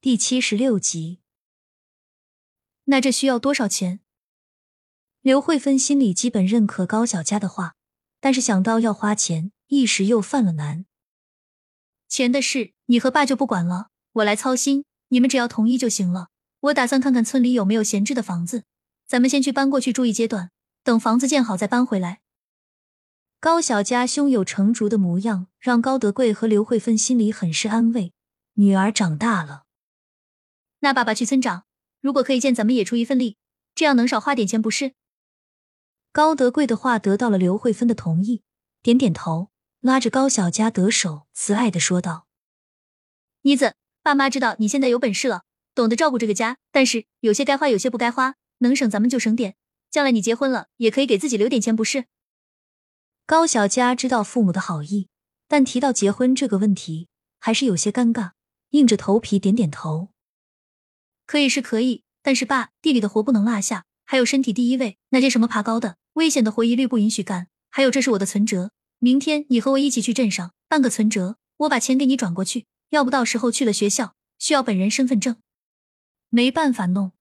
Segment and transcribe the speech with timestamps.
[0.00, 1.18] 第七十六集。
[2.84, 3.98] 那这需要多少钱？
[5.22, 7.74] 刘慧芬心里基本认可高小佳的话，
[8.20, 10.86] 但是想到要花钱，一时又犯了难。
[12.08, 14.84] 钱的事，你和爸就不管了，我来操心。
[15.08, 16.28] 你们只要同意就行了。
[16.60, 18.62] 我打算看看村里有没有闲置的房子，
[19.04, 20.52] 咱们先去搬过去住一阶段，
[20.84, 22.20] 等房子建好再搬回来。
[23.40, 28.12] 高小佳胸有成竹的模样，让高德贵和刘慧芬心里很是安慰。
[28.54, 29.64] 女儿长大了。
[30.80, 31.64] 那爸爸去村长，
[32.00, 33.36] 如果可以见，咱们也出一份力，
[33.74, 34.94] 这样能少花点钱不是？
[36.12, 38.42] 高德贵的话得到了刘慧芬的同意，
[38.82, 42.26] 点点头，拉着高小佳的手，慈爱的说道
[43.42, 45.42] ：“妮子，爸妈知道你现在有本事了，
[45.74, 49.56] 懂得照顾这个家，但是有些该花，有些不该花，能省咱们就省点，
[49.90, 52.06] 将来你结婚了，也可以给自己留点钱，不是？”
[53.26, 55.08] 高小佳知道父母的好意，
[55.46, 58.30] 但提到结婚这个问题，还是有些尴尬，
[58.70, 60.08] 硬着头皮点点头。
[61.28, 64.96] 可以是可以，但是爸，地里的活不能落下，还有身体第一位。
[65.10, 67.48] 那些什么爬高的、危险的活一律不允许干。
[67.68, 72.64] 还有，这是我的存折，明天你和我一起去镇上办个存折，我把钱给你转过去。
[72.88, 75.36] 要不到时候去了学校需要本人身份证，
[76.30, 77.12] 没办法弄。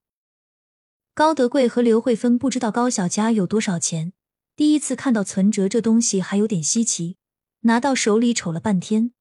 [1.14, 4.14] 高德贵和刘慧芬不知道高小佳有多少钱，
[4.56, 7.18] 第一次看到存折这东西还有点稀奇，
[7.64, 9.12] 拿到手里瞅了半天。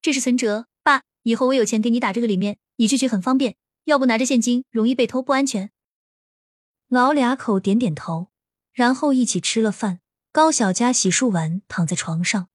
[0.00, 3.56] 这是存折，爸，以后我有钱给你打这个里面，你去取很方便。
[3.84, 5.70] 要不拿着现金容易被偷，不安全。
[6.88, 8.28] 老俩口点点头，
[8.72, 10.00] 然后一起吃了饭。
[10.32, 12.48] 高小佳洗漱完，躺在床上，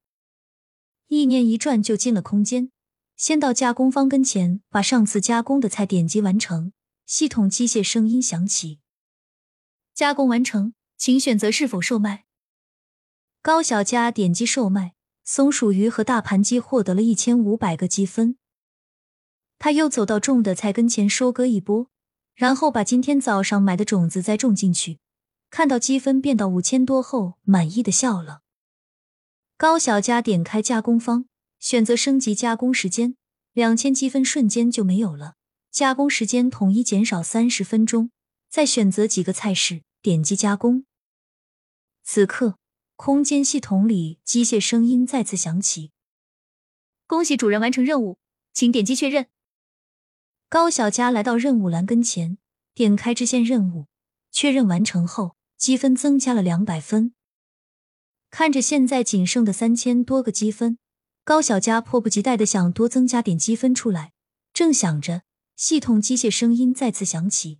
[1.07, 2.71] 意念一转就进了空间，
[3.15, 6.73] 先到加工方跟前，把上次加工的菜点击完成。
[7.05, 8.81] 系统机械声音响起
[9.95, 12.25] ：“加工完成，请选择是否售卖。”
[13.41, 18.37] 高小佳点击售卖，松鼠鱼和大盘鸡获得了一千五百个积分。
[19.59, 21.87] 他又走到种的菜跟前收割一波，
[22.33, 24.99] 然后把今天早上买的种子再种进去。
[25.49, 28.41] 看到积分变到五千多后，满意的笑了。
[29.57, 31.25] 高小佳点开加工方，
[31.59, 33.17] 选择升级加工时间，
[33.51, 35.35] 两千积分瞬间就没有了，
[35.69, 38.11] 加工时间统一减少三十分钟。
[38.49, 40.85] 再选择几个菜式，点击加工。
[42.03, 42.57] 此刻，
[42.95, 45.91] 空间系统里机械声音再次响起
[47.05, 48.17] ：“恭喜主人完成任务，
[48.53, 49.27] 请点击确认。”
[50.49, 52.39] 高小佳来到任务栏跟前，
[52.73, 53.85] 点开支线任务，
[54.31, 57.13] 确认完成后，积分增加了两百分。
[58.31, 60.79] 看着现在仅剩的三千多个积分，
[61.23, 64.13] 高小佳迫不及待的想多增加点积分出来。
[64.51, 65.21] 正想着，
[65.55, 67.59] 系统机械声音再次响起：“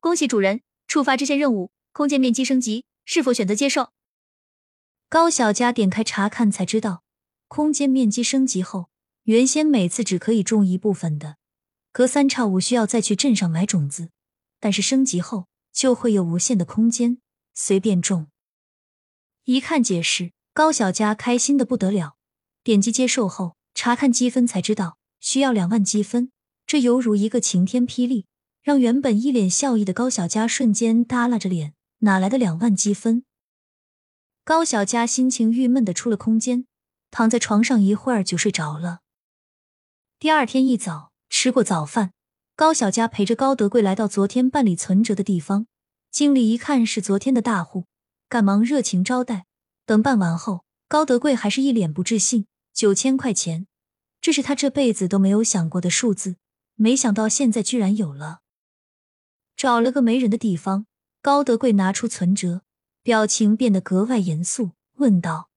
[0.00, 3.90] 恭喜主人触发支线任务，空间面积升级，是否选择接受？”
[5.10, 7.02] 高小佳点开查看，才知道
[7.48, 8.88] 空间面积升级后，
[9.24, 11.36] 原先每次只可以种一部分的。
[11.96, 14.10] 隔三差五需要再去镇上买种子，
[14.60, 17.22] 但是升级后就会有无限的空间，
[17.54, 18.26] 随便种。
[19.44, 22.18] 一看解释，高小佳开心的不得了。
[22.62, 26.30] 点击接受后，查看积分才知道需要两万积分，
[26.66, 28.26] 这犹如一个晴天霹雳，
[28.62, 31.72] 让原本一脸笑意的高小佳瞬间耷拉着脸。
[32.00, 33.24] 哪来的两万积分？
[34.44, 36.66] 高小佳心情郁闷的出了空间，
[37.10, 38.98] 躺在床上一会儿就睡着了。
[40.18, 41.15] 第二天一早。
[41.38, 42.14] 吃过早饭，
[42.56, 45.66] 高小佳陪着高德贵来到昨天办理存折的地方。
[46.10, 47.84] 经理一看是昨天的大户，
[48.26, 49.44] 赶忙热情招待。
[49.84, 53.66] 等办完后，高德贵还是一脸不置信：“九千块钱，
[54.22, 56.36] 这是他这辈子都没有想过的数字，
[56.74, 58.40] 没想到现在居然有了。”
[59.54, 60.86] 找了个没人的地方，
[61.20, 62.62] 高德贵拿出存折，
[63.02, 65.50] 表情变得格外严肃，问道：“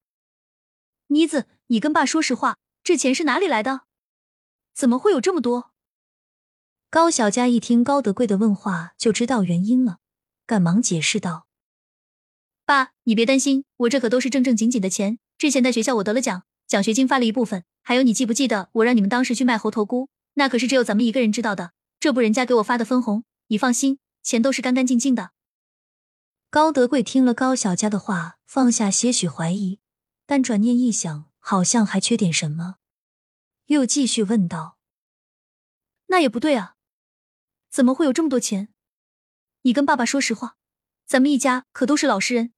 [1.08, 3.84] 妮子，你跟爸说实话，这钱是哪里来的？”
[4.80, 5.72] 怎么会有这么多？
[6.90, 9.98] 高小佳一听高德贵的问话，就知道原因了，
[10.48, 11.48] 赶忙解释道
[12.66, 15.20] ：“爸，你别担心，我这可都是正正经经的钱。
[15.38, 20.08] 之前在学校我得了奖，奖学金发了一部分，还有你记不记得我让你们当时去卖猴头菇？
[20.36, 21.74] 那可是只有咱们一个人知道的。
[22.00, 25.32] 这不，人家给我发的分红，你放心，钱都是干干净净的。”
[26.50, 29.82] 高德贵听了高小佳的话，放下些许怀疑，
[30.26, 32.78] 但转念一想，好像还缺点什么。
[33.70, 34.80] 又继续问道
[36.10, 36.76] ：“那也不对啊，
[37.70, 38.74] 怎么会有这么多钱？
[39.62, 40.58] 你跟爸爸说实话，
[41.06, 42.52] 咱们一家可都是老实人。”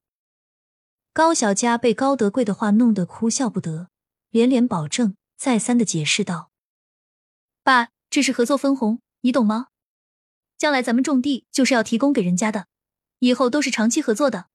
[1.11, 3.89] 高小佳被高德贵的话弄得哭笑不得，
[4.29, 6.49] 连连保证，再三的解释道
[7.61, 9.67] ：“爸，这是合作分红，你懂吗？
[10.57, 12.67] 将来咱们种地就是要提供给人家的，
[13.19, 14.47] 以后都是长期合作的。”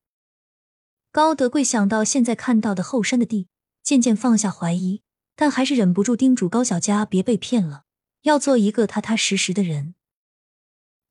[1.13, 3.49] 高德贵想到现在看到的后山的地，
[3.83, 5.03] 渐渐放下怀疑。
[5.37, 7.85] 但还是忍不住叮嘱高小佳别被骗了，
[8.23, 9.95] 要做一个踏踏实实的人。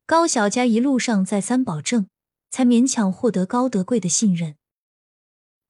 [0.04, 2.08] 高小佳一路上再三保证，
[2.50, 4.56] 才勉强获得高德贵的信任。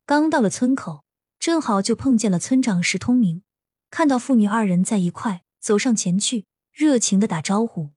[0.06, 1.04] 刚到了村口，
[1.38, 3.42] 正好就碰见了村长石通明，
[3.90, 7.90] 看到父女二人在一块，走上前去，热情的打招呼：“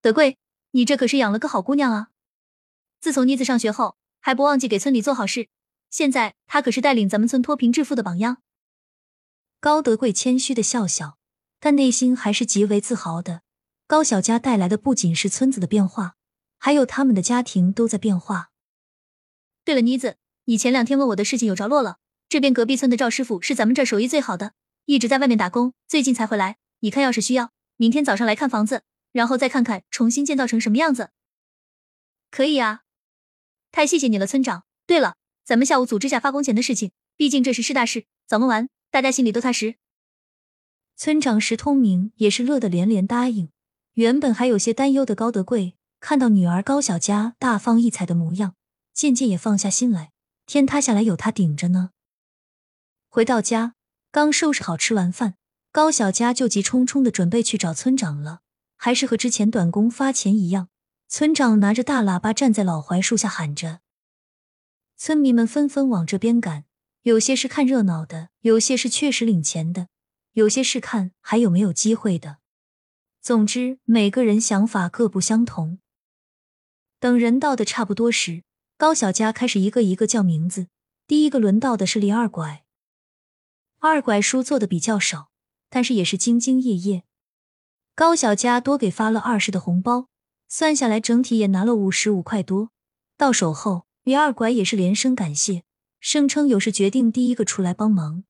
[0.00, 0.38] 德贵，
[0.70, 2.08] 你这可是养了个好姑娘啊！
[3.00, 5.48] 自从妮子上学后，还不忘记给村里做好事，
[5.90, 8.38] 现在她可是带领咱们村脱贫致富的榜样。”
[9.62, 11.18] 高德贵谦虚的笑笑，
[11.60, 13.42] 但内心还是极为自豪的。
[13.86, 16.16] 高小佳带来的不仅是村子的变化，
[16.58, 18.50] 还有他们的家庭都在变化。
[19.64, 20.16] 对了，妮子，
[20.46, 21.98] 你前两天问我的事情有着落了。
[22.28, 24.54] 这边隔壁村的赵师傅是咱们这儿手艺最好的，
[24.86, 26.56] 一直在外面打工，最近才回来。
[26.80, 28.82] 你看，要是需要，明天早上来看房子，
[29.12, 31.10] 然后再看看重新建造成什么样子。
[32.32, 32.80] 可以啊，
[33.70, 34.64] 太谢谢你了，村长。
[34.88, 35.14] 对了，
[35.44, 39.76] 咱们下午组织下发工钱的事情，毕竟这是事大事，早弄完，大家心里都踏实。
[40.96, 43.48] 村长石通明也是乐得连连答应。
[43.94, 48.54] 原本还有些担忧的高德贵，看到女儿高小佳大放异彩的模样，
[48.92, 50.12] 渐渐也放下心来。
[50.44, 51.92] 天塌下来有他顶着呢。
[53.08, 53.74] 回到家，
[54.10, 55.36] 刚收拾好吃完饭，
[55.72, 58.40] 高小佳就急冲冲的准备去找村长了。
[58.76, 60.68] 还是和之前短工发钱一样，
[61.08, 63.80] 村长拿着大喇叭站在老槐树下喊着，
[64.98, 66.66] 村民们纷纷往这边赶。
[67.02, 69.88] 有些是看热闹的，有些是确实领钱的，
[70.34, 72.38] 有些是看还有没有机会的。
[73.20, 75.80] 总之，每个人想法各不相同。
[77.00, 78.44] 等人到的差不多时，
[78.76, 80.68] 高小佳开始一个一个叫名字。
[81.08, 82.64] 第一个轮到的是李二拐，
[83.80, 85.30] 二拐书做的比较少，
[85.68, 87.02] 但是也是兢兢业业。
[87.96, 90.06] 高小佳多给发了二十的红包，
[90.48, 92.70] 算下来整体也拿了五十五块多。
[93.16, 95.64] 到手后，李二拐也是连声感谢，
[96.04, 98.24] 声称有事决定第一个出来帮忙。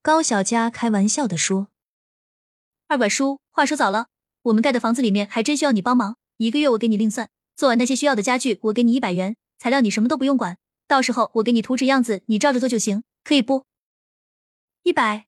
[0.00, 1.68] 高小佳开玩笑的说。
[2.86, 4.08] 二拐叔，话说早了，
[4.44, 6.16] 我们盖的房子里面还真需要你帮忙。
[6.38, 9.36] 一个月我给你另算，做完那些需要的家具，我给你一百元。
[9.58, 10.56] 材料你什么都不用管，
[10.86, 13.66] 到时候我给你图纸样子，你照着做就行，可以不？
[14.84, 15.26] 一百，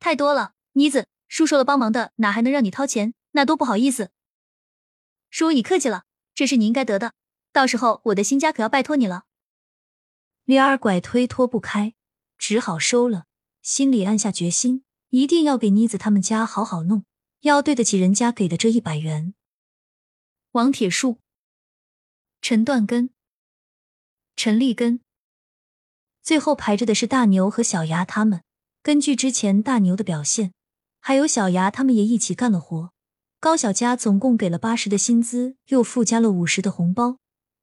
[0.00, 3.12] 太多了，妮子，叔说了帮忙的，哪还能让你掏钱？
[3.32, 4.12] 那多不好意思。
[5.28, 6.04] 叔，你客气了，
[6.34, 7.12] 这是你应该得的。
[7.52, 9.24] 到时候我的新家可要拜托你了。
[10.48, 11.92] 李二拐推脱不开，
[12.38, 13.26] 只好收了，
[13.60, 14.82] 心里暗下决心。
[15.10, 17.04] 一定要给妮子他们家好好弄，
[17.40, 19.34] 要对得起人家给的这一百元。
[20.52, 21.18] 王铁树、
[22.40, 23.10] 陈断根、
[24.36, 25.00] 陈立根，
[26.22, 28.42] 最后排着的是大牛和小牙他们。
[28.82, 30.54] 根据之前大牛的表现，
[30.98, 32.94] 还有小牙他们也一起干了活。
[33.38, 37.18] 高小佳总共给了八十的薪资，又附加了五十的红包。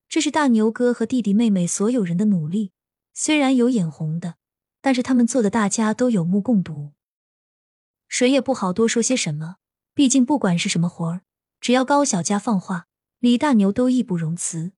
[0.07, 2.71] 这是大牛哥和弟弟妹妹所有人的努力，
[3.17, 4.35] 虽然有眼红的，
[4.81, 6.91] 但是他们做的大家都有目共睹。
[8.09, 9.56] 谁也不好多说些什么，
[9.94, 11.21] 毕竟不管是什么活儿，
[11.62, 12.88] 只要高小佳放话，
[13.19, 14.73] 李大牛都义不容辞。